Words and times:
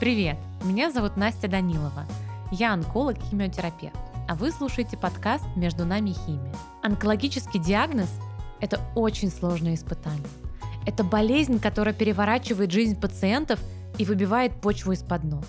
Привет! 0.00 0.36
Меня 0.62 0.92
зовут 0.92 1.16
Настя 1.16 1.48
Данилова. 1.48 2.06
Я 2.52 2.72
онколог-химиотерапевт, 2.72 3.98
а 4.28 4.36
вы 4.36 4.52
слушаете 4.52 4.96
подкаст 4.96 5.44
«Между 5.56 5.84
нами 5.84 6.10
химия». 6.10 6.54
Онкологический 6.84 7.58
диагноз– 7.58 8.08
это 8.60 8.80
очень 8.94 9.28
сложное 9.28 9.74
испытание. 9.74 10.22
Это 10.86 11.02
болезнь, 11.02 11.58
которая 11.58 11.92
переворачивает 11.92 12.70
жизнь 12.70 12.94
пациентов 13.00 13.58
и 13.98 14.04
выбивает 14.04 14.52
почву 14.60 14.92
из-под 14.92 15.24
ног. 15.24 15.44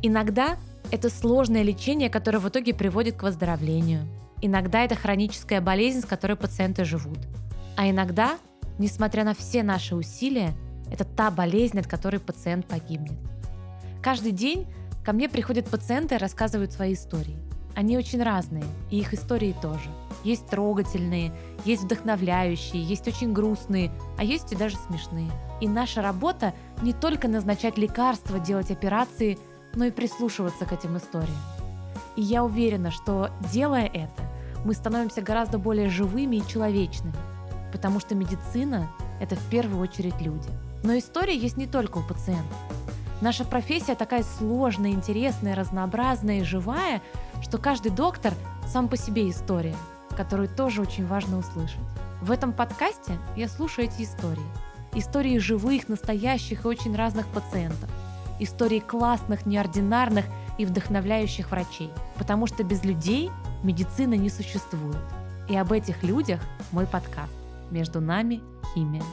Иногда 0.00 0.56
это 0.90 1.10
сложное 1.10 1.62
лечение, 1.62 2.08
которое 2.08 2.38
в 2.38 2.48
итоге 2.48 2.72
приводит 2.72 3.16
к 3.16 3.24
выздоровлению. 3.24 4.08
Иногда 4.40 4.84
это 4.84 4.94
хроническая 4.94 5.60
болезнь, 5.60 6.00
с 6.00 6.06
которой 6.06 6.38
пациенты 6.38 6.86
живут. 6.86 7.18
А 7.76 7.90
иногда, 7.90 8.38
несмотря 8.78 9.24
на 9.24 9.34
все 9.34 9.62
наши 9.62 9.94
усилия, 9.94 10.54
это 10.90 11.04
та 11.04 11.30
болезнь, 11.30 11.78
от 11.78 11.86
которой 11.86 12.20
пациент 12.20 12.64
погибнет. 12.64 13.18
Каждый 14.02 14.32
день 14.32 14.66
ко 15.04 15.12
мне 15.12 15.28
приходят 15.28 15.68
пациенты 15.68 16.16
и 16.16 16.18
рассказывают 16.18 16.72
свои 16.72 16.94
истории. 16.94 17.38
Они 17.76 17.96
очень 17.96 18.20
разные, 18.20 18.64
и 18.90 18.98
их 18.98 19.14
истории 19.14 19.54
тоже. 19.62 19.88
Есть 20.24 20.48
трогательные, 20.48 21.32
есть 21.64 21.84
вдохновляющие, 21.84 22.82
есть 22.82 23.06
очень 23.06 23.32
грустные, 23.32 23.92
а 24.18 24.24
есть 24.24 24.52
и 24.52 24.56
даже 24.56 24.76
смешные. 24.76 25.30
И 25.60 25.68
наша 25.68 26.02
работа 26.02 26.52
не 26.82 26.92
только 26.92 27.28
назначать 27.28 27.78
лекарства, 27.78 28.40
делать 28.40 28.72
операции, 28.72 29.38
но 29.74 29.84
и 29.84 29.92
прислушиваться 29.92 30.64
к 30.66 30.72
этим 30.72 30.96
историям. 30.96 31.38
И 32.16 32.22
я 32.22 32.44
уверена, 32.44 32.90
что 32.90 33.30
делая 33.52 33.86
это, 33.86 34.22
мы 34.64 34.74
становимся 34.74 35.22
гораздо 35.22 35.58
более 35.58 35.88
живыми 35.88 36.36
и 36.36 36.46
человечными, 36.46 37.14
потому 37.72 38.00
что 38.00 38.16
медицина– 38.16 38.90
это 39.20 39.36
в 39.36 39.44
первую 39.48 39.80
очередь 39.80 40.20
люди. 40.20 40.48
Но 40.82 40.98
история 40.98 41.36
есть 41.36 41.56
не 41.56 41.66
только 41.66 41.98
у 41.98 42.02
пациентов. 42.02 42.58
Наша 43.22 43.44
профессия 43.44 43.94
такая 43.94 44.24
сложная, 44.24 44.90
интересная, 44.90 45.54
разнообразная 45.54 46.40
и 46.40 46.44
живая, 46.44 47.00
что 47.40 47.56
каждый 47.56 47.92
доктор 47.92 48.34
сам 48.66 48.88
по 48.88 48.96
себе 48.96 49.30
история, 49.30 49.76
которую 50.16 50.48
тоже 50.48 50.82
очень 50.82 51.06
важно 51.06 51.38
услышать. 51.38 51.78
В 52.20 52.32
этом 52.32 52.52
подкасте 52.52 53.12
я 53.36 53.46
слушаю 53.46 53.86
эти 53.86 54.02
истории. 54.02 54.42
Истории 54.94 55.38
живых, 55.38 55.88
настоящих 55.88 56.64
и 56.64 56.68
очень 56.68 56.96
разных 56.96 57.28
пациентов. 57.28 57.88
Истории 58.40 58.80
классных, 58.80 59.46
неординарных 59.46 60.24
и 60.58 60.66
вдохновляющих 60.66 61.52
врачей. 61.52 61.90
Потому 62.18 62.48
что 62.48 62.64
без 62.64 62.82
людей 62.82 63.30
медицина 63.62 64.14
не 64.14 64.30
существует. 64.30 64.98
И 65.48 65.56
об 65.56 65.70
этих 65.70 66.02
людях 66.02 66.40
мой 66.72 66.88
подкаст 66.88 67.32
«Между 67.70 68.00
нами 68.00 68.40
химия». 68.74 69.04